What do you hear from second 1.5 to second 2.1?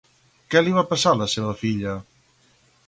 filla?